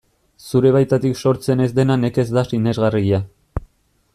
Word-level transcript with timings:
Zure 0.51 0.69
baitatik 0.75 1.19
sortzen 1.25 1.61
ez 1.65 1.69
dena 1.81 1.97
nekez 2.05 2.25
da 2.39 2.45
sinesgarria. 2.53 3.21